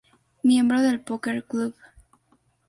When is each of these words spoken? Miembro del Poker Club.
Miembro 0.41 0.81
del 0.81 0.99
Poker 0.99 1.43
Club. 1.45 1.75